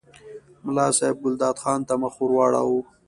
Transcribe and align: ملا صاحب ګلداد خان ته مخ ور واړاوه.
ملا 0.65 0.87
صاحب 0.97 1.15
ګلداد 1.23 1.55
خان 1.63 1.79
ته 1.87 1.93
مخ 2.01 2.15
ور 2.19 2.31
واړاوه. 2.35 2.79